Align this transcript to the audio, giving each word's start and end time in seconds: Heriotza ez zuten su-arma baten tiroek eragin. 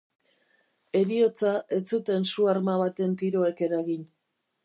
Heriotza 0.99 1.51
ez 1.77 1.81
zuten 1.97 2.27
su-arma 2.31 2.79
baten 2.83 3.15
tiroek 3.23 3.65
eragin. 3.69 4.05